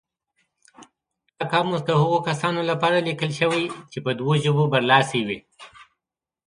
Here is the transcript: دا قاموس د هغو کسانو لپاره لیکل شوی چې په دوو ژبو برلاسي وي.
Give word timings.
دا 1.37 1.43
قاموس 1.51 1.81
د 1.85 1.91
هغو 2.01 2.17
کسانو 2.27 2.61
لپاره 2.71 2.97
لیکل 3.07 3.31
شوی 3.39 3.63
چې 3.91 3.99
په 4.05 4.11
دوو 4.19 4.33
ژبو 4.43 4.63
برلاسي 4.73 5.21
وي. 5.27 5.39